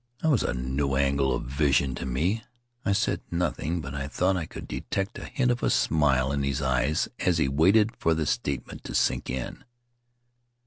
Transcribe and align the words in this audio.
That 0.23 0.29
was 0.29 0.41
a 0.41 0.51
new 0.55 0.95
angle 0.95 1.31
of 1.31 1.43
vision 1.43 1.93
to 1.93 2.07
me, 2.07 2.43
I 2.83 2.91
said 2.91 3.21
noth 3.29 3.59
ing, 3.59 3.81
but 3.81 3.93
I 3.93 4.07
thought 4.07 4.35
I 4.35 4.47
could 4.47 4.67
detect 4.67 5.19
a 5.19 5.25
hint 5.25 5.51
of 5.51 5.61
a 5.61 5.69
smile 5.69 6.31
in 6.31 6.41
his 6.41 6.59
eyes 6.59 7.07
as 7.19 7.37
he 7.37 7.47
waited 7.47 7.95
for 7.97 8.15
the 8.15 8.25
statement 8.25 8.83
to 8.85 8.95
sink 8.95 9.29
in. 9.29 9.63